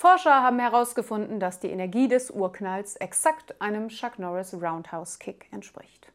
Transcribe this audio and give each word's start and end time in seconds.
Forscher 0.00 0.42
haben 0.42 0.58
herausgefunden, 0.60 1.40
dass 1.40 1.60
die 1.60 1.68
Energie 1.68 2.08
des 2.08 2.30
Urknalls 2.30 2.96
exakt 2.96 3.60
einem 3.60 3.90
Chuck 3.90 4.18
Norris 4.18 4.54
Roundhouse 4.54 5.18
Kick 5.18 5.46
entspricht. 5.52 6.09